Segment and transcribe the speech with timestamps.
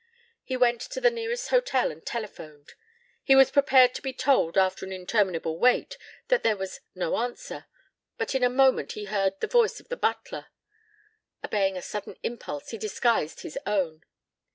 [0.43, 2.73] He went to the nearest hotel and telephoned.
[3.23, 5.95] He was prepared to be told, after an interminable wait,
[6.27, 7.67] that there was "no answer";
[8.17, 10.47] but in a moment he heard the voice of the butler.
[11.45, 14.01] Obeying a sudden impulse he disguised his own.